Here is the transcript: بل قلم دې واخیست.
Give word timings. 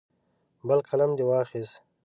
بل 0.67 0.79
قلم 0.89 1.11
دې 1.17 1.23
واخیست. 1.29 1.75